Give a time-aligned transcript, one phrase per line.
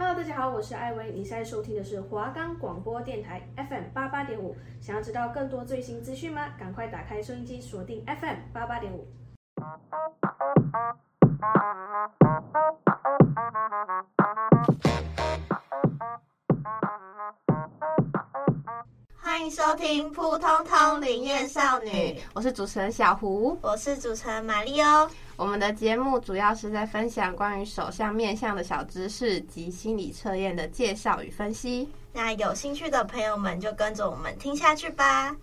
[0.00, 4.56] Hello，大家好，我是艾薇，你现在收听的是华冈广播电台 FM 八八点五。
[4.80, 6.54] 想要知道更多最新资讯吗？
[6.58, 9.06] 赶快打开收音机，锁定 FM 八八点五。
[19.50, 21.90] 迎收听《扑通通灵验少女》，
[22.34, 25.10] 我是主持人小胡，我是主持人玛丽哦。
[25.34, 31.90] 我们的节目主要是在分享关于手相面相的小知识及心理测验的介绍与分析。
[32.12, 35.34] 那有兴趣的朋友们就跟着我们听下去吧。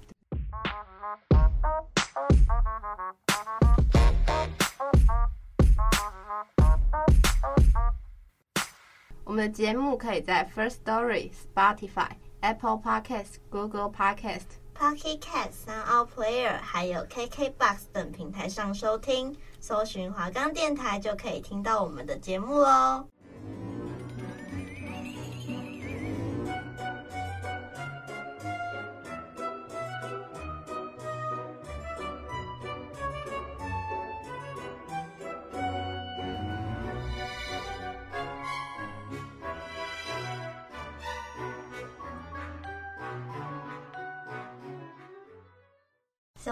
[9.26, 12.12] 我们的节目可以在 First Story、Spotify、
[12.48, 19.36] Apple Podcast、Google Podcast、Pocket Cast、Sound Player，还有 KKBox 等平台上收听。
[19.60, 23.06] 搜寻华冈电台就可以听到我们的节目喽。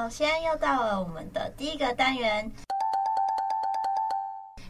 [0.06, 2.52] 首先又到了我们的第一个单元。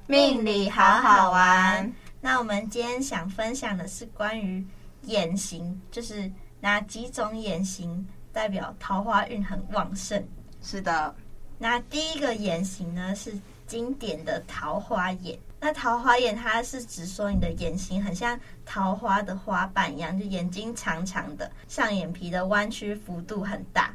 [0.08, 1.92] 命理好好玩。
[2.22, 4.66] 那我们今天想分享的是关于
[5.02, 10.26] 眼型，就是哪几种眼型代表桃花运很旺盛？
[10.62, 11.14] 是的，
[11.58, 15.38] 那第一个眼型呢是经典的桃花眼。
[15.60, 23.94] 那桃花眼它是指说你的眼型很像桃花的花瓣一样，就眼睛长长的，上眼皮的弯曲幅度很大，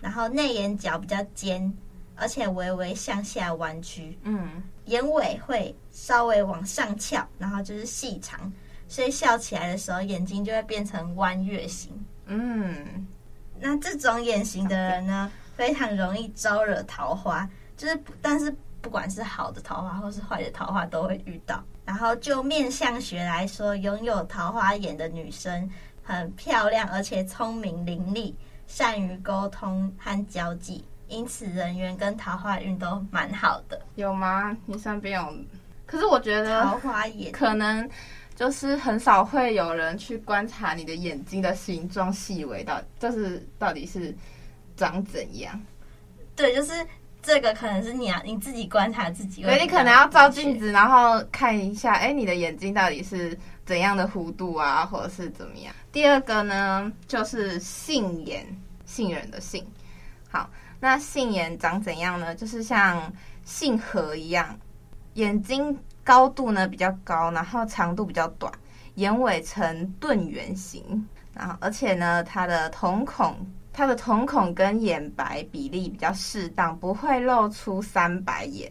[0.00, 1.72] 然后内眼角比较尖。
[2.16, 8.52] 而且微微向下弯曲，嗯，眼尾会稍微往上翘，然后就是细长，
[8.86, 11.90] 所以笑起来的时候眼睛就会变成弯月形，
[12.26, 13.06] 嗯，
[13.58, 21.64] 那这种眼型的人呢，非常容易招惹桃花，就是但是不管是好的桃花或是坏的桃花都会遇到。
[21.86, 25.70] 然后就面相学来说，拥有桃花眼的女生
[26.02, 28.34] 很漂亮，而且聪明伶俐，
[28.70, 30.84] 善于沟通和交际。
[31.08, 33.80] 因此，人缘跟桃花运都蛮好的。
[33.96, 34.56] 有吗？
[34.64, 35.34] 你身边有？
[35.84, 37.90] 可是我觉得桃花眼可能
[38.36, 44.14] 就是很少会有人去观察你的眼睛的形状细微到，就是到底是
[44.76, 45.60] 长怎样。
[46.36, 46.86] 对，就是
[47.22, 49.42] 这个可能是你啊，你自己观察自己。
[49.42, 55.74] 所以你可能要照镜子，然后看一下，哎，你的眼睛到底是怎样的弧度啊，或者是怎么样？
[55.92, 58.46] 第二个呢，就是杏眼，
[58.84, 59.66] 杏仁的杏。
[60.30, 60.48] 好。
[60.82, 62.34] 那杏眼长怎样呢？
[62.34, 63.12] 就是像
[63.44, 64.58] 杏核一样，
[65.12, 68.50] 眼睛高度呢比较高，然后长度比较短，
[68.94, 73.36] 眼尾呈钝圆形，然后而且呢，它的瞳孔，
[73.72, 78.70] 它的瞳孔跟眼白比例比较适当，不会露出三白眼，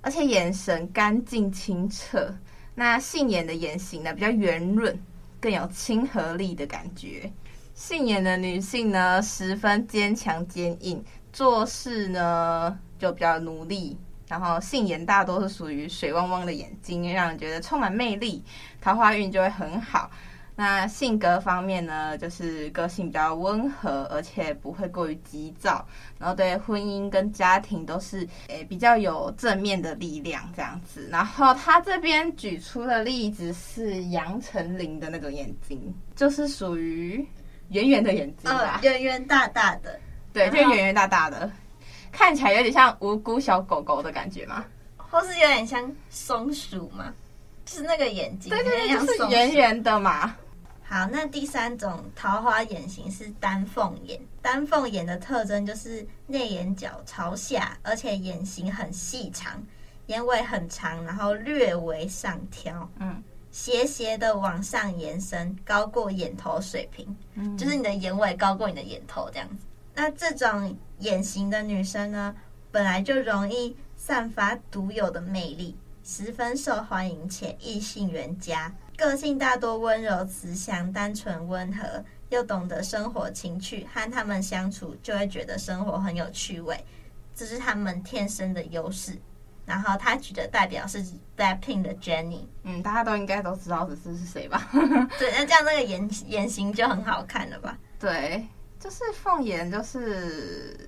[0.00, 2.32] 而且眼神干净清澈。
[2.74, 4.98] 那杏眼的眼型呢比较圆润，
[5.40, 7.32] 更有亲和力的感觉。
[7.74, 11.04] 杏眼的女性呢十分坚强坚硬。
[11.32, 18.40] 做事呢就比较努力，然后杏眼大多是属于水汪汪的眼睛，让人觉得充满魅力，
[18.80, 20.08] 桃花运就会很好。
[20.56, 25.84] 那性格方面呢，就是个性比较温和，而且不会过于急躁，
[26.16, 31.08] 然后对婚姻跟家庭都是诶比较有正面的力量这样子。
[31.10, 37.26] 然后他这边举出的例子是杨丞琳的那个眼睛，就是属于
[37.70, 39.98] 圆圆的眼睛吧，圆圆大大的。
[40.32, 41.50] 对，就圆圆大大的，
[42.12, 44.64] 看起来有点像无辜小狗狗的感觉嘛？
[44.96, 47.12] 或是有点像松鼠吗？
[47.64, 50.36] 就是那个眼睛，对对对，就是圆圆的嘛。
[50.94, 54.20] 好，那第三种桃花眼型是丹凤眼。
[54.40, 59.60] 丹凤眼的特征就是内眼角朝下，而且眼型很细长，
[60.06, 69.66] 眼尾很长，然后略微上挑，嗯，斜斜的往上延伸，高过眼头水平，嗯，就是你的眼尾高过你的眼头这样子。
[69.96, 72.32] 那这种眼型的女生呢，
[72.70, 86.84] 本来就容易散发独有的魅力，十分受欢迎且异性缘佳，个性大多温柔慈祥、单纯温和，又懂得生活情趣，和他们相处就会觉得生活很有趣味，
[87.34, 89.18] 这是他们天生的优势。
[89.66, 91.02] 然后他举的代表是
[91.36, 94.68] BLACKPINK 的 Jennie，嗯，大家都应该都知道这是是谁吧？
[95.18, 97.78] 对，那这样那个眼眼型就很好看了吧？
[97.98, 98.46] 对。
[98.80, 100.86] 就是凤眼，就是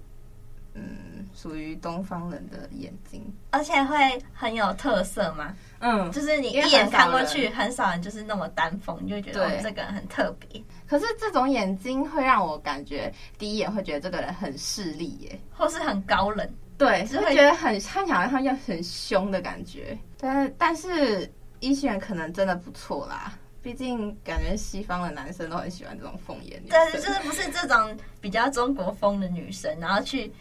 [0.76, 3.96] 嗯，属于东方人的眼睛，而且会
[4.34, 5.54] 很有特色嘛。
[5.78, 10.62] 嗯，就是你一眼看过去，很少人就是那么单峰，你就觉得哦，这个人很特别。
[10.86, 19.96] 可是这种眼睛会让我感觉第一眼会觉得这个人很势利耶，或是很高冷，对，是会觉得很看起来好像很凶的感觉。
[20.18, 21.30] 但是但是
[21.60, 23.32] 一些人可能真的不错啦。
[23.62, 30.32] 毕竟感觉西方的男生都很喜欢这种凤眼女，但是就是不是这种比较中国风的女生，然后去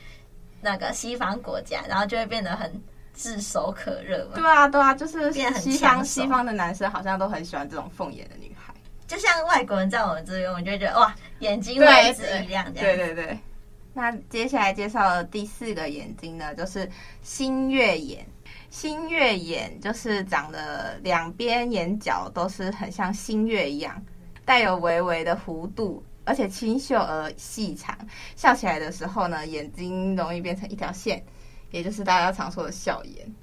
[0.66, 2.82] 那个西方国家，然后就会变得很
[3.14, 4.32] 炙手可热嘛？
[4.34, 8.74] 对啊，对啊，就是西方西方的男生好像都很喜欢这种凤眼的女孩，
[9.06, 12.98] 就像外国人在我们这边，我们就会觉得哇，眼睛为之一亮这样。
[12.98, 13.38] 对对对。
[13.94, 16.90] 那接下来介绍的第四个眼睛呢，就是
[17.22, 18.26] 新月眼。
[18.72, 24.04] 新月眼就是长得两边眼角都是很像新月一样，
[24.44, 27.98] 带有微微的弧度，而且清秀而细长。
[28.36, 31.24] 笑起来的时候呢，眼睛容易变成一条线，
[31.72, 33.34] 也就是大家常说的笑颜。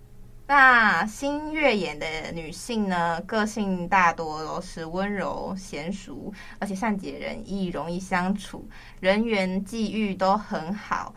[0.44, 8.68] 那新月眼的女性呢，个性大多都是温柔娴熟，而且善解人意，容易相处，
[9.00, 11.14] 人缘际遇都很好。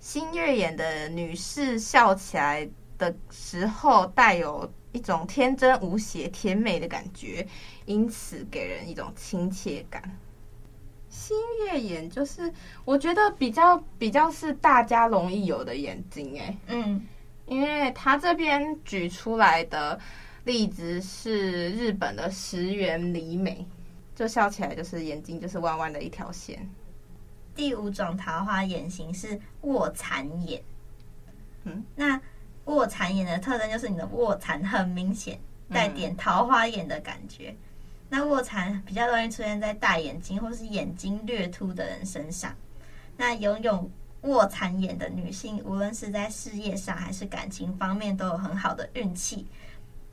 [0.00, 2.68] 新月眼的女士笑起来
[2.98, 7.46] 的时候带有一种天真无邪、甜美的感觉，
[7.84, 10.02] 因此给人一种亲切感。
[11.14, 12.52] 新月眼就是
[12.84, 17.00] 我觉得比较比较是大家容易有的眼睛哎，嗯，
[17.46, 19.96] 因为他这边举出来的
[20.42, 23.64] 例子是日本的石原里美，
[24.16, 26.68] 就笑起来就是眼睛就是弯弯的一条线。
[27.54, 30.60] 第五种桃花眼型是卧蚕眼，
[31.62, 32.20] 嗯，那。
[32.66, 35.38] 卧蚕眼的特征就是你的卧蚕很明显，
[35.68, 37.50] 带点桃花眼的感觉。
[37.50, 37.56] 嗯、
[38.16, 42.54] 那卧蚕比较容易出现在大眼睛或是眼睛略凸的人身上。
[43.16, 43.90] 那拥有
[44.20, 49.44] 卧蚕眼的女性，无论是在事业上还是感情方面，都有很好的运气。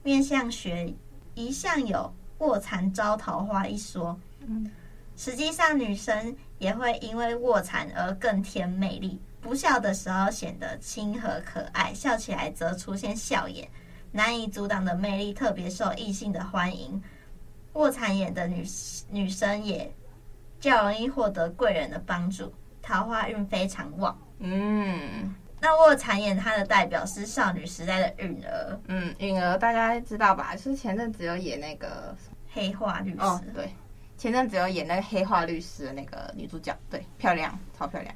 [0.01, 0.91] 面相学
[1.35, 4.19] 一向有卧蚕招桃花一说。
[4.39, 4.71] 嗯，
[5.15, 9.21] 实际上女生也会因为卧蚕而更添魅力。
[9.41, 13.69] 不笑的时候显得亲和可爱，笑起来则出现笑眼，
[14.11, 16.99] 难以阻挡的魅力特别受异性的欢迎。
[17.73, 18.65] 卧蚕眼的女
[19.09, 19.91] 女生也
[20.59, 24.17] 较容易获得贵人的帮助，桃花运非常旺。
[24.39, 28.79] 嗯，那卧蚕眼它的代表是少女时代的允儿。
[28.87, 30.55] 嗯，允儿大家知道吧？
[30.55, 32.15] 就是前阵子有演那个
[32.51, 33.21] 黑化律师。
[33.21, 33.69] 哦，对，
[34.17, 38.13] 前阵子有演那个黑化律师的那个女主角，对，漂亮，超漂亮。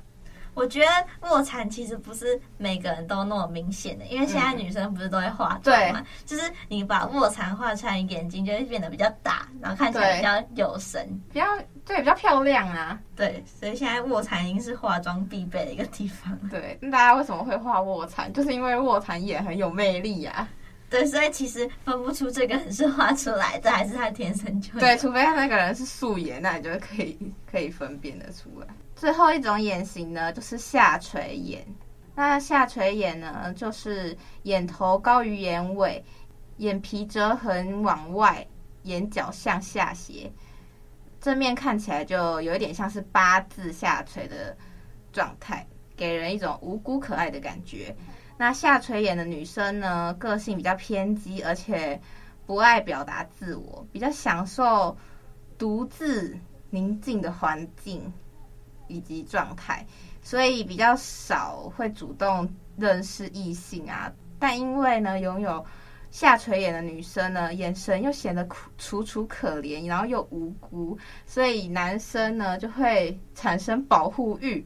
[0.56, 6.00] 我觉得卧蚕其实不是每个人都那么明显的，因为现在女生不是都会化妆嘛？
[6.00, 11.46] 嗯、就是你把卧蚕画出来，眼睛就会变得比较大，然后看起来比较有神，比较
[11.86, 12.98] 对，比较漂亮啊。
[13.16, 16.36] 对，所以现在卧蚕已经是化妆必备的一个地方。
[16.50, 18.32] 对，那大家为什么会画卧蚕？
[18.34, 20.48] 就是因为卧蚕也很有魅力呀、啊。
[20.96, 27.18] 对，所以其实分不出这个人是画出来的还是他天生就对，除非他那个人是素颜，那你就可以
[27.52, 28.68] 可以分辨得出来。
[28.96, 31.66] 最后一种眼型呢，就是下垂眼。
[32.16, 36.02] 那下垂眼呢，就是眼头高于眼尾，
[36.58, 38.48] 眼皮折痕往外，
[38.84, 40.32] 眼角向下斜，
[41.20, 44.56] 正面看起来就有一点像是八字下垂的
[45.12, 47.94] 状态，给人一种无辜可爱的感觉。
[48.38, 52.00] 那下垂眼的女生呢，个性比较偏激，而且
[52.46, 54.96] 不爱表达自我，比较享受
[55.58, 56.38] 独自
[56.70, 58.14] 宁静的环境。
[58.88, 59.84] 以及状态，
[60.22, 64.14] 所以比较少会主动认识异性啊。
[64.38, 65.66] 但因为呢，拥有
[66.12, 74.64] 下垂眼的女生呢，眼神又显得楚楚可怜，然后又无辜，所以男生呢就会产生保护欲。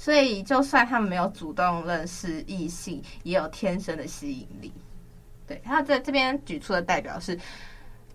[0.00, 4.72] 所以就算他们没有主动认识异性，也有天生的吸引力。
[5.46, 7.38] 对，他在这边举出的代表是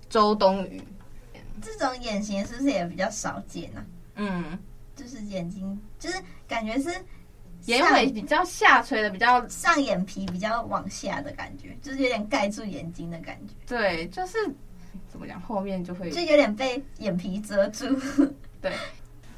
[0.10, 0.82] 周冬雨。
[1.62, 3.80] 这种眼型是不是也比较少见呢？
[3.80, 3.86] 啊？
[4.16, 4.60] 嗯。
[4.96, 6.90] 就是眼睛，就是感觉是
[7.66, 13.54] 眼尾比较下垂的，比较上眼皮比较往下的感觉，就是有点盖住眼睛的感觉。
[13.68, 14.38] 对，就是
[15.08, 17.86] 怎么讲，后面就会就有点被眼皮遮住。
[18.60, 18.74] 对，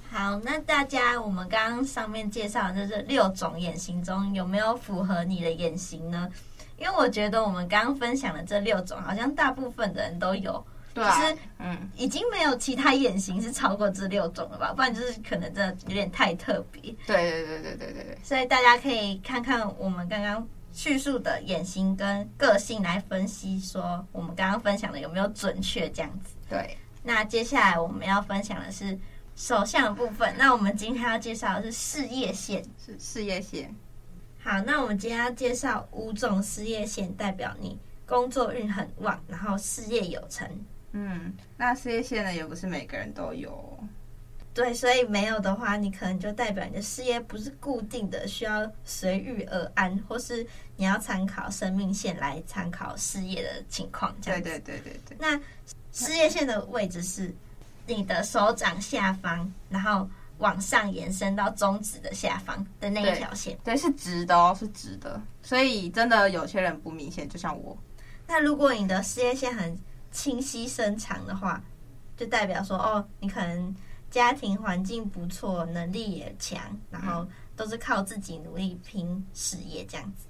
[0.09, 6.29] 好，那大家我们刚刚上面介绍的这六种眼型中，有没有符合你的眼型呢？
[6.77, 10.63] 因为我觉得我们刚刚分享的这六种，好像大部分的人都有。
[10.93, 14.73] 对啊，就是嗯，已经没有其他眼型是超过这六种了吧？
[14.75, 16.81] 不然就是可能真的有点太特别。
[17.05, 18.17] 对对对对对对对。
[18.23, 26.33] 所以大家可以看看我们刚刚叙述的眼型跟个性来分析，说我们刚刚分享的有没有准确这样子。
[26.49, 26.75] 对。
[27.03, 28.97] 那接下来我们要分享的是
[29.37, 30.33] 手相的部分。
[30.37, 33.73] 那我们今天要介绍的是事业线，是事业线。
[34.39, 40.49] 好，那我们今天要介绍五种事业线，代表你工作运很旺，然后事业有成。
[40.93, 43.77] 嗯，那事业线呢，也不是每个人都有。
[44.53, 50.43] 对，所以没有的话，你可能就代表你的事业不是固定的，需要随遇而安，或是
[50.77, 54.15] 你要参考生命线来参考事业的情况。
[54.19, 54.49] 这样子。
[54.49, 55.17] 对对对对对。
[55.19, 55.39] 那
[55.91, 57.31] 事业线的位置是
[57.87, 63.57] 你的手掌下方，然后往上延伸到中指的下方的那一条线。
[63.63, 65.21] 对，对，是直的哦，是直的。
[65.41, 67.77] 所以真的有些人不明显，就像我。
[68.27, 69.77] 那如果你的事业线很
[70.11, 71.61] 清晰伸长的话，
[72.15, 73.75] 就代表说哦，你可能。
[74.09, 77.27] 家庭环境不错，能力也强，然后
[77.57, 80.27] 都是靠自己努力拼事业这样子。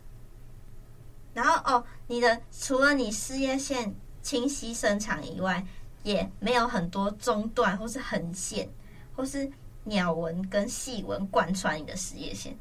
[1.31, 5.63] 然后哦，你的除了你事业线清晰伸长以外，
[6.03, 8.67] 也没有很多中断或是横线，
[9.15, 9.49] 或是
[9.83, 12.55] 鸟纹跟细纹贯穿你的事业线，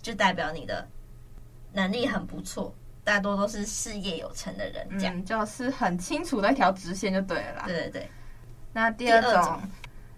[0.00, 0.86] 就代表你的
[1.72, 4.86] 能力很不错，大多都是事业有成的人。
[4.98, 7.64] 这样、嗯、就是很清楚的一条直线就对了啦。
[7.66, 8.10] 对对对。
[8.72, 9.30] 那第二种。
[9.30, 9.62] 第二种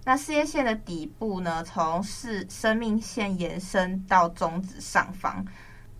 [0.09, 5.45] 那事业线的底部呢，从是生命线延伸到中指上方，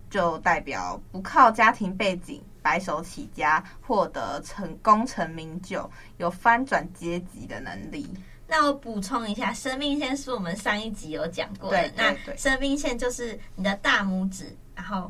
[0.09, 8.05] 就代表不靠家庭背景，白手起家，获得成功成名就，有翻转阶级的能力。
[8.45, 11.77] 那我补充一下，生命线是我们上一集有讲过的。
[11.77, 12.33] 对对对。
[12.33, 15.09] 那生命线就是你的大拇指，然后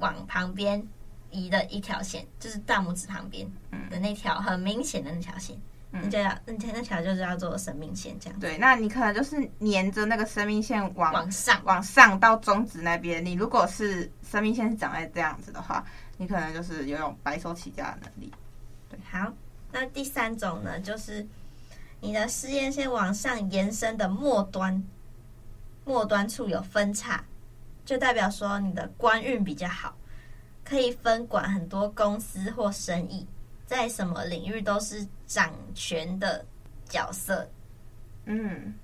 [0.00, 0.86] 往旁边
[1.30, 3.50] 移的一条线，就是大拇指旁边
[3.88, 5.56] 的那条很明显的那条线。
[5.56, 8.38] 嗯，那就要那条那条就是要做生命线这样。
[8.38, 13.24] 对，那你可能就是沿着那个生命线往往上往上到中指那边。
[13.24, 15.82] 你如果是生命线是长在这样子的话，
[16.18, 18.30] 你可能就是有种白手起家的能力。
[18.90, 19.32] 对，好，
[19.72, 21.26] 那第三种呢，就是
[22.00, 24.84] 你的事业线往上延伸的末端，
[25.86, 27.24] 末端处有分叉，
[27.86, 29.96] 就代表说你的官运比较好，
[30.64, 33.26] 可以分管很多公司或生意。
[33.68, 36.42] 在什么领域都是掌权的
[36.88, 37.46] 角色，
[38.24, 38.74] 嗯，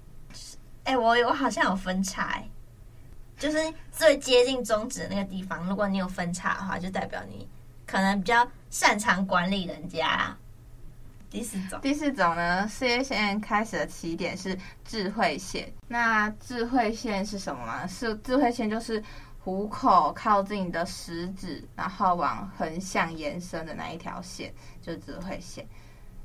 [0.84, 2.46] 哎、欸，我我好像有分叉，哎，
[3.38, 3.56] 就是
[3.90, 7.48] 最接近中指的那个地方，如果你有分叉的话，就代表你
[7.86, 10.36] 可能比较擅长管理人家。
[11.30, 17.88] 第四种，第四种呢，事业线开始的起点是智慧线，那智慧线是什么呢？
[17.88, 19.02] 是智慧线就是。
[19.44, 25.68] 虎口靠近你的食指，然后往横向延伸的那一条线就是智慧线。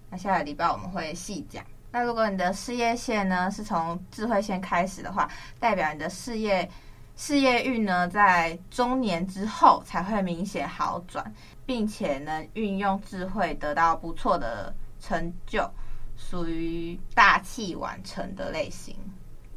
[0.09, 1.61] 那下个礼拜我们会细讲。
[1.91, 6.69] 那如果你的事业线呢是从智慧线开始的话，代表你的事业
[7.17, 11.33] 事业运呢在中年之后才会明显好转，
[11.65, 15.69] 并且能运用智慧得到不错的成就，
[16.15, 18.95] 属于大器晚成的类型。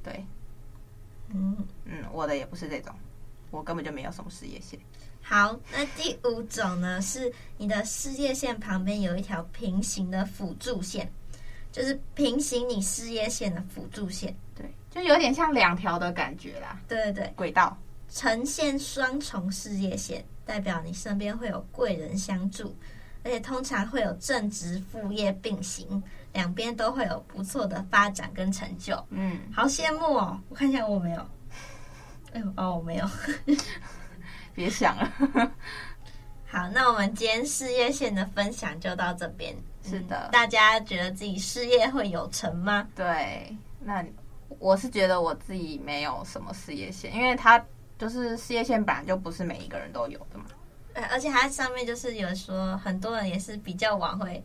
[0.03, 0.27] 对，
[1.29, 2.93] 嗯嗯，我的也不是这种。
[3.53, 4.77] 我根本就没有什么事业线。
[5.21, 7.01] 好，那第五种呢？
[7.01, 11.09] 是你的事业线旁边有一条平行的辅助线，
[11.71, 14.35] 就是平行你事业线的辅助线。
[14.57, 16.81] 对，就有点像两条的感觉啦。
[16.89, 17.79] 对对对，轨道
[18.09, 22.75] 呈现双重事业线，代表你身边会有贵人相助，
[23.23, 29.01] 而且通常会有正职副业并行，两边都会有不错的发展跟成就。
[29.11, 30.41] 嗯，好羡慕哦！
[30.49, 31.25] 我看一下我没有。
[32.33, 33.07] 哎呦哦，我没有，
[34.55, 35.13] 别想了。
[36.47, 39.55] 好，那我们今天事业线的分享就到这边。
[39.83, 42.87] 是的，大家觉得自己事业会有成吗？
[42.95, 44.05] 对，那
[44.59, 47.63] 我是觉得我自己没有什么事业线，因为它
[47.99, 50.45] 就是事业线本来就不是每一个人都有的嘛。
[51.11, 54.45] 而且它上面就是有说，很多人也是比较晚会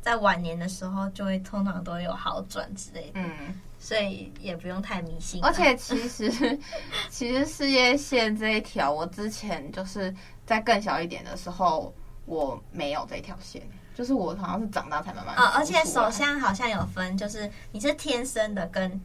[0.00, 3.20] 在晚年的时候就会通常都有好转之类的。
[3.20, 3.60] 嗯。
[3.78, 5.42] 所以也不用太迷信。
[5.44, 6.58] 而且其实，
[7.08, 11.94] 其实事业线这一条，我之前就是在更小一点的时候，
[12.26, 13.62] 我没有这条线，
[13.94, 15.34] 就是我好像是长大才慢慢。
[15.36, 19.00] 啊、哦，而且手相好像有分，就是你是天生的跟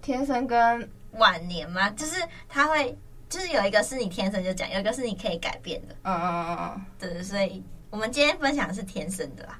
[0.00, 1.88] 天生跟晚年吗？
[1.90, 2.16] 就是
[2.48, 2.96] 他会，
[3.28, 5.94] 就是有一个是你天生就讲，有一个是你可以改变的。
[6.02, 9.58] 嗯嗯嗯嗯，对，所以我们今天分享的是天生的啦。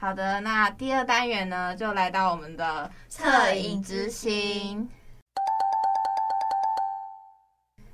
[0.00, 4.88] 好的，那第二单元呢，就来到我们的恻隐之心。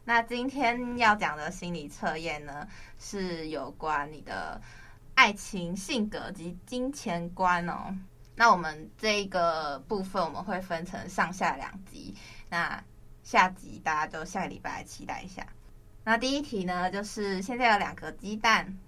[0.04, 2.64] 那今天要讲的心理测验呢，
[2.96, 4.60] 是有关你的
[5.16, 7.92] 爱情、性格及金钱观哦。
[8.36, 12.14] 那我们这个部分我们会分成上下两集，
[12.48, 12.80] 那
[13.25, 15.44] 下集大家就下个礼拜来期待一下。
[16.04, 18.78] 那第一题呢，就是现在有两个鸡蛋，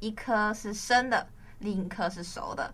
[0.00, 1.26] 一颗是生的。
[1.58, 2.72] 另一颗是熟的，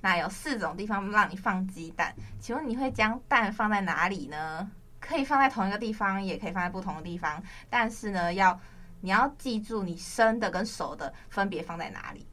[0.00, 4.70] 那有四种地方让你放鸡蛋，请问你会将蛋放在哪里呢？
[5.00, 8.58] 可以放在同一个地方，也可以放在不同的地方，但是呢，要
[9.00, 12.26] 你要记住你生的跟熟的分别放在哪里。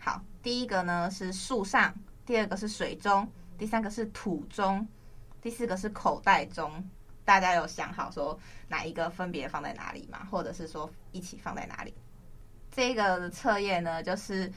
[0.00, 1.92] 好，第一个呢是树上，
[2.24, 3.28] 第二个是水中，
[3.58, 4.86] 第三个是土中，
[5.40, 6.72] 第四个是口袋中。
[7.24, 10.26] 大家有想好说哪一个分别放在哪里吗？
[10.30, 11.92] 或者是说一起放在哪里？
[12.70, 14.50] 这个测验呢，就是。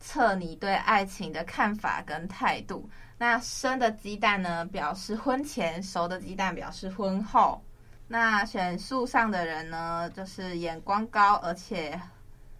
[0.00, 2.88] 测你对爱情的看法跟态度。
[3.18, 7.62] 那生的鸡蛋呢，表示婚前；熟的鸡蛋表示婚后。
[8.08, 12.00] 那选树上的人呢，就是眼光高，而且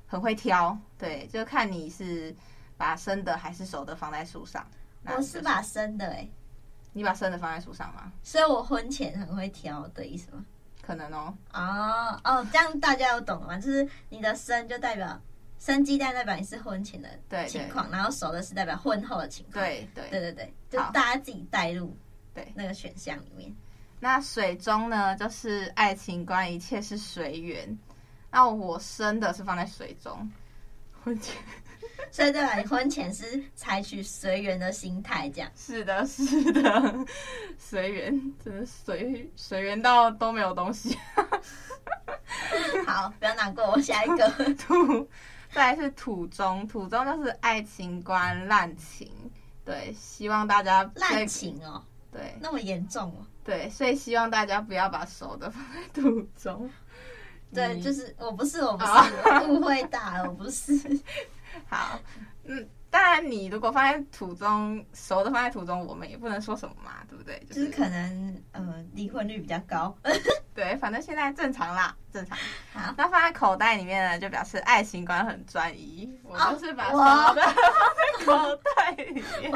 [0.07, 0.79] 很会挑。
[0.99, 2.33] 对，就看你是
[2.77, 4.65] 把生的还是熟的放在树上。
[5.07, 6.33] 我是把生的哎、欸，
[6.93, 8.13] 你把生的放在树上吗？
[8.23, 10.45] 所以我婚前很会挑的意思吗？
[10.83, 11.35] 可能哦。
[11.53, 13.57] 哦哦，这样大家都懂了吗？
[13.57, 15.19] 就是你的生就代表。
[15.61, 19.63] 生鸡蛋代表你是婚前的情况，然后熟的是代表婚后的情况。
[19.63, 21.95] 对对对对对，就大家自己带入
[22.35, 23.55] 对那个选项里面。
[24.01, 27.79] 那水中呢，就是爱情观，一切是随缘。
[28.31, 30.33] 那我生的是放在水中，
[31.05, 31.37] 婚前，
[32.11, 35.51] 所以代表你婚前是采取随缘的心态，这样。
[35.55, 37.07] 是的，是的，
[37.59, 40.97] 随缘，真的随随缘到都没有东西。
[42.87, 45.07] 好，不要难过，我下一个图。
[45.53, 49.11] 再来是土中，土中就是爱情观滥情，
[49.65, 56.71] 对，希望大家滥情哦，对，那么严重哦，对，所以希望大家不要把熟的放在土中，
[57.53, 60.73] 对，就是我不是我不是误会大了，我不是，
[61.69, 61.99] 好，
[62.45, 62.69] 嗯。
[62.91, 67.39] 当然，你如果放在土中，熟的放在土中，我们也不能说什么嘛，对不对？
[67.49, 69.97] 就是、就是可能，呃，离婚率比较高。
[70.53, 72.37] 对，反正现在正常啦，正常。
[72.73, 76.13] 好，那放在口袋里面呢，就表示爱情观很专一。
[76.25, 76.99] 我就是把熟
[77.35, 79.53] 的 放在口袋里面。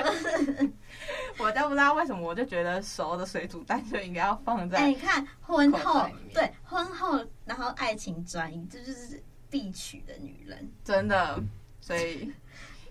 [1.39, 4.79] 我，我就不知道为什么，我就觉得熟的水煮蛋就应该要放在。
[4.79, 11.43] 哎，你看，婚后对婚后，然后爱情专一，这就是必娶的女人，真的。
[11.81, 12.33] 所以。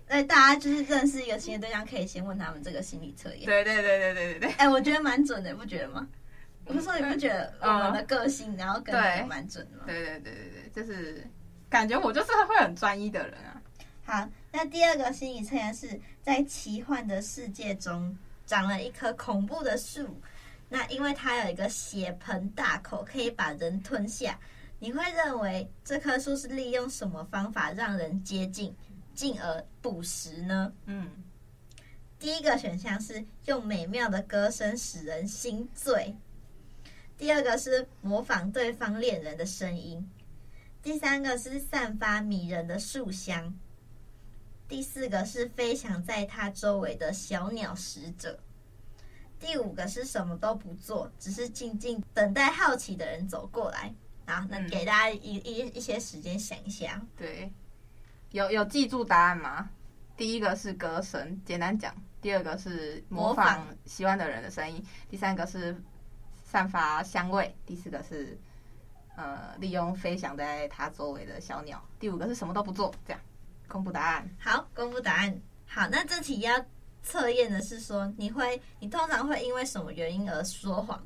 [0.08, 3.44] 哎，大家就是认识一个新的对象，可以先问他们这个心理测验。
[3.44, 4.50] 对对对对对对对。
[4.52, 6.06] 哎，我觉得蛮准的，不觉得吗？
[6.66, 8.94] 我是说，你不觉得我们的个性，然后跟
[9.26, 9.84] 蛮准的吗？
[9.86, 11.26] 对对对对对，就是
[11.68, 13.60] 感觉我就是会很专一的人啊。
[14.04, 20.20] 好，那第二个心理测验是在奇幻的世界中长了一棵恐怖的树，
[20.68, 24.38] 那因为它有一个血盆大口，可以把人吞下。
[24.78, 28.74] 你会认为这棵树是利用什么方法让人接近？
[29.14, 30.72] 进而捕食呢？
[30.86, 31.08] 嗯，
[32.18, 36.14] 第一个选项是用美妙的歌声使人心醉，
[37.16, 40.10] 第二个是模仿对方恋人的声音，
[40.82, 43.54] 第三个是散发迷人的树香，
[44.68, 48.38] 第四个是飞翔在他周围的小鸟使者，
[49.38, 53.94] 第五个是什么都不做，只是静静等待好奇的人走过来。
[54.26, 57.00] 好，那给大家一一一些时间想一下。
[57.16, 57.52] 对。
[58.34, 59.70] 有有记住答案吗？
[60.16, 65.80] 第一个是歌声，简单讲；第二个是模仿喜欢的人的声音；第三个是
[66.42, 68.36] 散发香味；第四个是
[69.14, 72.92] 呃利用飞翔在它周围的小鸟；第五个是什么都不做。
[73.06, 73.20] 这样
[73.68, 74.28] 公布答案。
[74.40, 75.40] 好，公布答案。
[75.64, 76.60] 好，那这题要
[77.04, 81.00] 测验的是说，你会你通常会因为什么原因而说谎？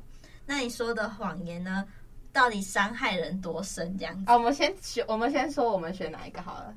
[0.47, 1.85] 那你说的谎言呢，
[2.33, 3.95] 到底伤害人多深？
[3.99, 4.31] 这样子。
[4.31, 6.75] 啊，我们先选，我们先说，我们选哪一个好了。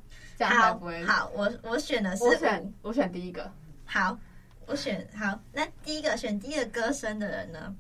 [0.48, 3.50] 好，好，我我选的是我选我选第一个。
[3.84, 4.18] 好，
[4.66, 5.38] 我选好。
[5.52, 7.74] 那第一个选第一个歌声的人呢？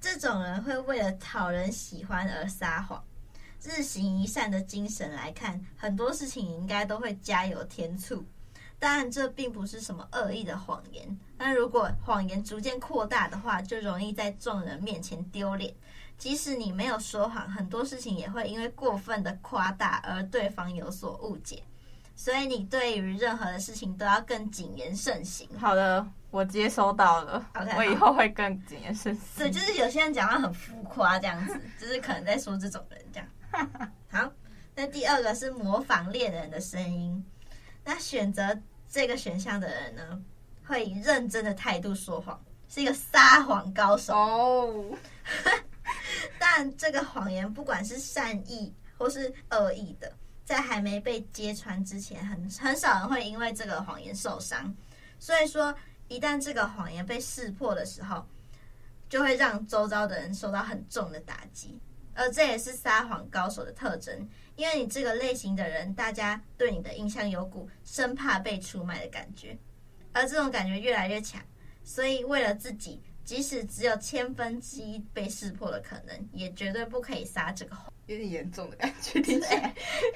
[0.00, 3.02] 这种人会为了讨人喜欢而撒谎。
[3.64, 8.24] 日行一善的精神来看，很多事情应该都会加油添醋。
[8.78, 11.18] 当然，这并不是什么恶意的谎言。
[11.36, 15.74] 但如果谎言逐渐扩大的话，就容易在众人面前丢脸。
[16.16, 21.62] 即使你没有说谎，很多事情也会因为过分的夸大而对方有所误解。
[22.18, 25.48] 所以你对于任何的事情都要更谨言慎行。
[25.56, 27.48] 好的，我接收到了。
[27.54, 29.22] OK，我以后会更谨言慎行。
[29.36, 33.70] 对，就是有些人讲话很浮夸，这样子， 就是可能在说这种人这样。
[34.10, 34.32] 好，
[34.74, 37.24] 那第二个是模仿恋人的声音。
[37.84, 40.20] 那选择这个选项的人呢，
[40.66, 44.84] 会以认真的态度说谎，是一个撒谎高手哦。
[46.36, 50.12] 但这个谎言不管是善意或是恶意的。
[50.48, 54.74] 在还没被揭穿之前，很很少人会因为这个谎言受伤。
[55.18, 55.74] 所以说，
[56.08, 58.26] 一旦这个谎言被识破的时候，
[59.10, 61.78] 就会让周遭的人受到很重的打击。
[62.14, 69.54] 而这也是撒谎高手的特征，因为你这个类型的人，大家对你的印象有股生怕被出卖的感觉。
[70.14, 71.42] 而这种感觉越来越强，
[71.84, 77.92] 所以为了自己，即使只有千分之一被识破的可能，也绝对不可以撒这个谎。
[78.08, 79.74] 有点严重的感觉，听起来，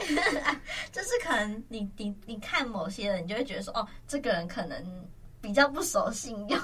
[0.90, 5.06] 就是可能你你你看某些人，你就会觉得说，哦，这个人可能
[5.42, 6.58] 比较不守信用，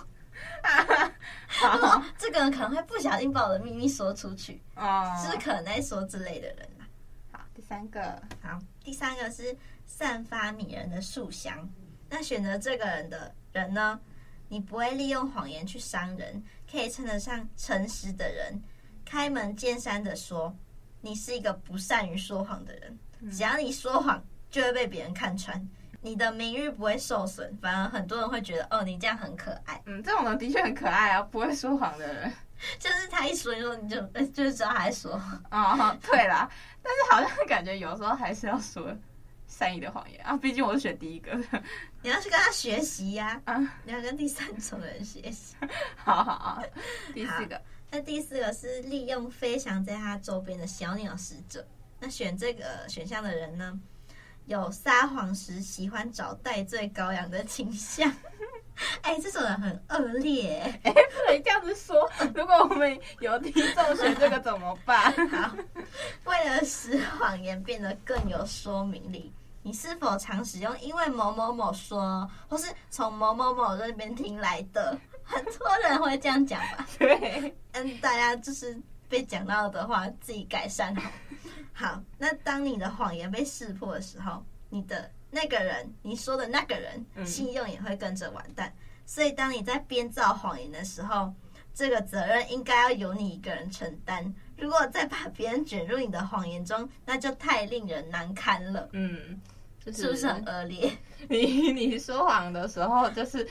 [1.47, 6.69] 好， 这个人可能会不小心把我的秘密说出去，哦，就是可能在说之类的人。
[7.31, 11.69] 好，第三个，好，第三个是散发迷人的馊香。
[12.09, 14.01] 那选择这个人的人呢，
[14.49, 18.62] 你不会利用谎言去伤人，可以称得上诚实的人，
[19.05, 20.57] 开门见山的说。
[21.00, 22.98] 你是一个不善于说谎的人，
[23.30, 25.68] 只要你说谎，就会被别人看穿，
[26.00, 29.80] 你的名誉不会受损，反而很多人会觉得哦，你这样很可爱。
[29.87, 32.32] 嗯，这种人的确很可爱啊，不会说谎的人，
[32.78, 35.42] 就是他一说你说你就就是知道他在说谎。
[35.50, 36.50] 哦，对啦，
[36.82, 38.96] 但是好像感觉有时候还是要说
[39.46, 41.32] 善意的谎言啊，毕竟我是选第一个，
[42.02, 45.54] 你要去跟他学习呀，啊，你要跟第三种人学习。
[45.96, 46.62] 好好好，
[47.14, 47.61] 第四个。
[47.90, 51.66] 那第四个是利用飞翔在他周边的小鸟使者。
[52.01, 53.79] 那选这个选项的人呢，
[54.46, 58.09] 有撒谎时喜欢找代罪羔羊的倾向。
[59.03, 60.59] 哎、欸，这种人很恶劣。
[60.85, 62.09] 哎、欸，不能这样子说。
[62.35, 65.12] 如果我们有听众选这个怎么办？
[65.31, 65.57] 好，
[66.24, 69.33] 为了使谎言变得更有说明力，
[69.64, 74.96] 你是否常使用“因为某某某说”或是从某某某那边听来的？
[75.29, 76.87] 很多人会这样讲吧？
[76.99, 78.77] 对，嗯，大家就是
[79.11, 81.11] 被讲到的话，自己改善好。
[81.75, 88.69] 好，那当你的谎言被识破的时候，你的那个人，你说的那个人，信用也会跟着完蛋。
[88.69, 91.33] 嗯、所以，当你在编造谎言的时候，
[91.75, 94.35] 这个责任应该要由你一个人承担。
[94.57, 98.88] 如果再把别人卷入你的谎言中，那就太令人难堪了。
[98.93, 99.41] 嗯，
[99.85, 100.91] 就是、是不是很恶劣？
[101.29, 103.47] 你 你说谎的时候，就是。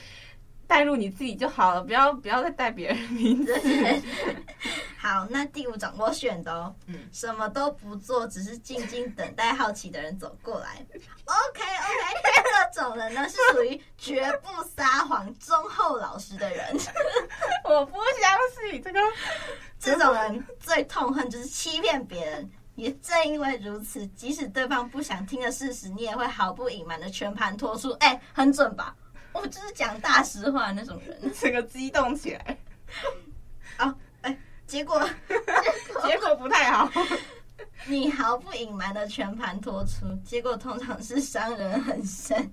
[0.68, 3.60] 带入你自己就好了，不要不要再带别人名字。
[5.00, 10.86] 好，那第五种我选的哦，嗯，什么都不做，只是静静等待好奇的人走过来。
[11.26, 16.76] OK OK，这种人呢是属于绝不撒谎、忠厚老实的人。
[17.64, 19.00] 我不相信这个，
[19.80, 22.50] 这种人最痛恨就是欺骗别人。
[22.76, 27.90] 也正因为如此，即使对方不想听的事实，你也会毫不隐瞒的全盘托出。
[27.94, 28.96] 哎，很准吧？
[29.42, 32.58] 我就是讲大实话那种人， 整个激动起来。
[33.78, 35.40] 啊， 哎，结果结
[35.94, 36.92] 果， 结果不太好。
[37.86, 42.52] 你毫不隐瞒的全盘托出，结果通常是伤人很深。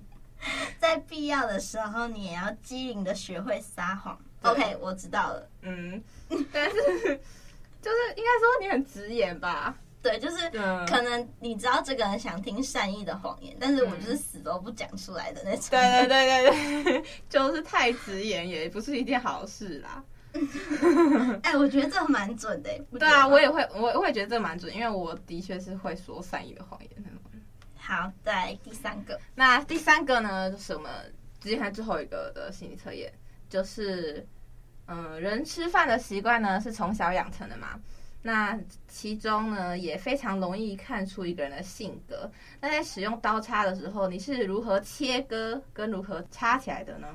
[0.79, 4.17] 在必要的时候，你也要机灵的学会撒谎。
[4.43, 5.49] OK，我知道了。
[5.61, 6.01] 嗯，
[6.53, 6.75] 但是
[7.81, 9.75] 就是应该说你很直言吧。
[10.05, 10.49] 对，就是
[10.87, 15.63] 可能你知道这个人想听善意的谎言，但是我就是死都不讲出来的那种。
[15.71, 20.03] 对对对对对， 就是太直言也不是一件好事啦。
[21.41, 22.69] 哎、欸，我觉得这蛮准的。
[22.99, 27.19] 对啊，我也会，我我也觉得这蛮准，因为我的确是会说善意的谎言那种。
[27.75, 29.19] 好，再来第三个。
[29.33, 30.91] 那第三个呢，就是我们
[31.41, 33.11] 直接看最后一个的心理测验，
[33.49, 34.27] 就是
[34.87, 37.79] 嗯，人吃饭的习惯呢是从小养成的嘛？
[38.27, 42.27] 那其中呢，也非常容易看出一个人的性格。
[42.59, 47.07] 那在使用刀叉的时候，你是如何切割跟如何插起来的呢？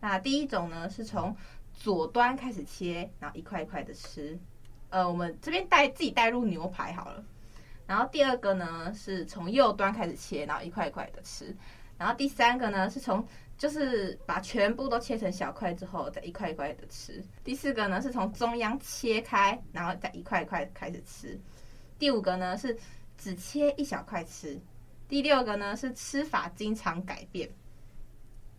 [0.00, 1.36] 那第一种呢，是从
[1.74, 4.38] 左端开始切，然后一块一块的吃。
[4.88, 7.22] 呃，我们这边带自己带入牛排好了。
[7.86, 11.54] 然后第二个呢，是从右端开始切，然后一块一块的吃。
[11.98, 13.22] 然后第三个呢，是从
[13.58, 17.22] 就是把全部都切成小块之后，再一块一块的吃。
[17.42, 21.38] 第四个呢，是从中央切开，然后再一块一块开始吃。
[21.98, 22.78] 第五个呢，是
[23.18, 24.58] 只切一小块吃。
[25.08, 27.50] 第六个呢，是吃法经常改变。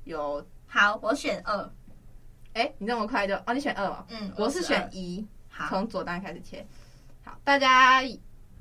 [0.04, 1.72] 有，好，我选二。
[2.54, 3.54] 哎，你这么快就哦？
[3.54, 4.06] 你选二吗？
[4.10, 5.26] 嗯，我是选一。
[5.48, 6.68] 好，从左端开始切。
[7.24, 8.02] 好，大家。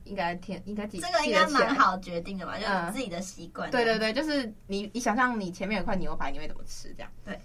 [0.09, 2.57] 应该听，应该记这个应该蛮好决定的吧？
[2.59, 3.71] 就是自己的习惯。
[3.71, 6.92] 对对对，就是你，你想象你前面有块牛排，你会怎么吃？
[6.97, 7.11] 这样。
[7.25, 7.38] 对。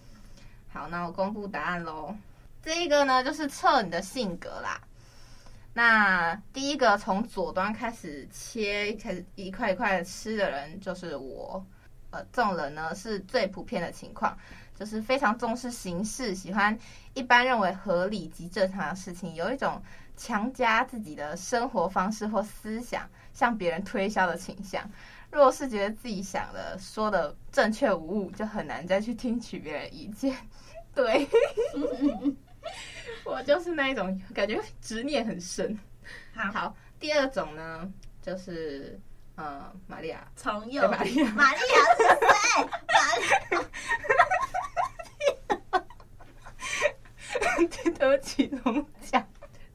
[0.71, 2.15] 好，那我公布答案喽。
[2.63, 4.81] 这一个呢，就是测你的性格啦。
[5.73, 11.63] 那第一个从左端开始切，开始一块一块的吃的人，就是我。
[12.11, 14.37] 呃，这种人呢是最普遍的情况，
[14.75, 16.77] 就是非常重视形式，喜欢
[17.13, 19.81] 一般认为合理及正常的事情，有一种。
[20.15, 24.89] 强加自己的生活方式或思想向别人推销的倾向。
[25.31, 30.35] 若是觉得自己想的说的正确无误，就很难再去听取别人意见。
[30.93, 31.27] 对，
[33.25, 35.75] 我就是那一种感觉执念很深。
[36.35, 38.99] 好,第二种呢，就是
[39.35, 41.65] 呃，玛利亚，从右，玛利亚，玛利亚
[41.97, 42.63] 是谁？
[42.85, 43.23] 玛利
[47.63, 49.22] 亚，对不起，龙家。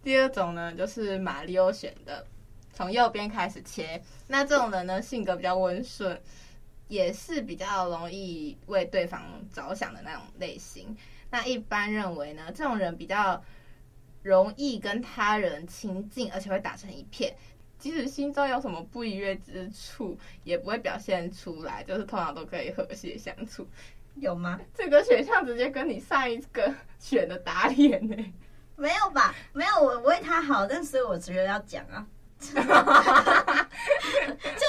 [0.09, 2.27] 第二种呢，就是马里欧选的，
[2.73, 4.03] 从右边开始切。
[4.27, 6.18] 那这种人呢，性格比较温顺，
[6.88, 10.97] 也是比较容易为对方着想的那种类型。
[11.29, 13.44] 那一般认为呢，这种人比较
[14.23, 17.37] 容易跟他人亲近，而且会打成一片。
[17.79, 23.68] 即使心中有什么不愉悦之处，也不会表现出来，就是通常都可以和谐相处。
[24.14, 24.59] 有吗？
[24.73, 28.33] 这个选项直接跟你上一个 选的打脸呢、欸？
[28.78, 29.34] 没有吧？
[29.52, 32.06] 没有，我为他好，但所以我觉得要讲啊。
[32.38, 32.56] 就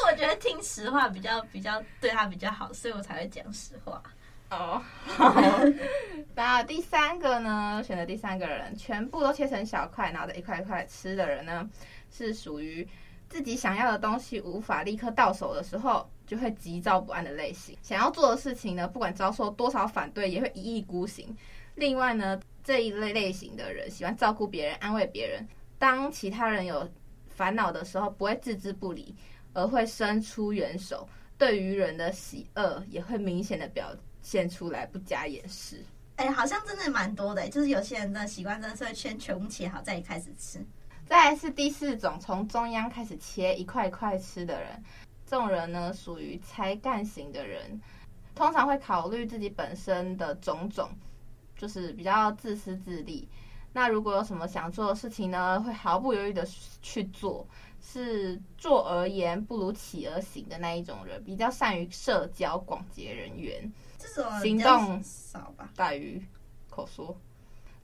[0.07, 4.01] 我觉得听实话比较比较对他比较好，所以我才会讲实话。
[4.49, 5.35] 哦，好。
[6.33, 7.83] 那第三个呢？
[7.85, 11.69] 选的第三个人，全部都切成小块，然后再一块一块吃的人呢，
[12.11, 12.87] 是属于
[13.29, 17.77] 自己想要的东西无法立刻到手的时候，就会急躁不安的类型。
[17.83, 21.37] 想要做的事情呢，不管遭受多少反对，也会一意孤行。
[21.75, 25.47] 另外呢，这一类类型的人喜欢照顾别人、安慰别人。
[25.77, 26.87] 当其他人有
[27.27, 29.15] 烦恼的时候，不会置之不理，
[29.53, 31.07] 而会伸出援手。
[31.37, 35.83] 对于人的喜恶，也会明显的表现出来，不加掩饰。
[36.17, 40.59] 哎、好像真的蛮多的，就是有些人的习惯真的是会先全部切好，再开始吃。
[41.05, 44.83] 再来是第四种，从中央开始切一块一块吃的人。
[45.25, 47.79] 这种人呢，属于才干型的人，
[48.35, 50.89] 通常会考虑自己本身的种种，
[51.59, 53.29] 就是比较自私自利。
[53.71, 56.43] 那如果有什么想做的事情呢，会毫不犹豫的
[56.81, 57.45] 去做，
[57.79, 63.71] 是坐而言不如起而行的那一种人，比较善于社交，广结人缘。
[63.99, 66.19] 这种行动少吧，大于
[66.67, 67.15] 口说。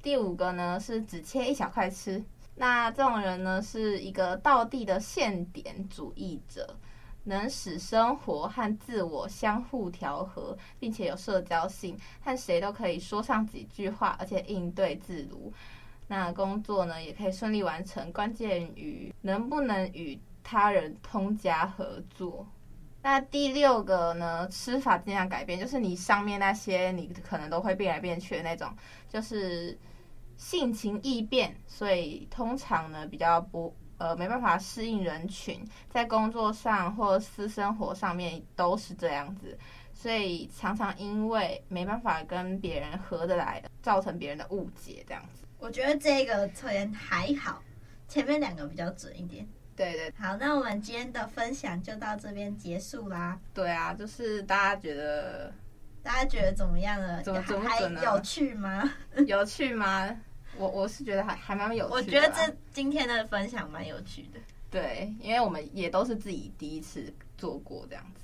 [0.02, 2.24] 第五个呢，是只切一小块吃。
[2.56, 6.76] 那这种人呢，是一个道地的现点主义者，
[7.26, 15.52] 能使生活和自我相互调和，并且有社交性，和谁都可以说上几句话，而且应对自如。
[16.08, 22.48] 那工作呢，也可以顺利完成，关键于能不能与他人通家合作。
[23.02, 28.72] 那第六个呢，吃法尽量改变，就是你上面那些，你可能都会变来变去的那种，
[29.10, 29.78] 就是。
[30.38, 39.58] 性情易变，所以通常呢比较不呃没办法适应人群，在工作上或私生活上面都是这样子，
[39.94, 45.46] 所以常常因为没办法跟别人合得来，造成别人的误解这样子。
[45.60, 47.62] 我觉得这个测验还好，
[48.08, 49.48] 前面两个比较准一点。
[49.76, 53.40] 对对，好，那我们今天的分享就到这边结束啦。
[53.54, 55.54] 对啊，就是大家觉得。
[56.04, 57.20] 大家觉得怎么样了？
[57.24, 58.94] 怎么怎么还有趣吗？
[59.26, 60.16] 有趣吗？
[60.58, 61.96] 我我是觉得还还蛮有趣的。
[61.96, 64.40] 我觉得这今天的分享蛮有趣的。
[64.72, 68.22] 对，因为我们也都是自己第一次做过这样子。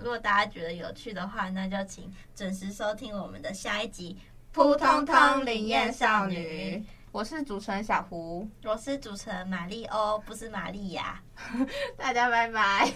[0.00, 4.16] 如果大家觉得有趣的话，那就请准时收听我们的下一集
[4.54, 6.76] 《扑通通灵验少女》。
[7.10, 8.48] 我是主持人小胡。
[8.64, 11.20] 我是主持人玛丽欧不是玛丽亚
[11.96, 12.92] 大家拜拜。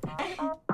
[0.00, 0.56] 拜拜。